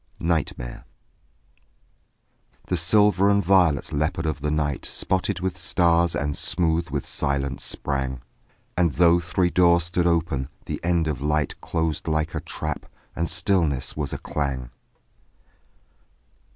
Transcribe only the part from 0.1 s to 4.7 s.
NIGHTMARE The silver and violet leopard of the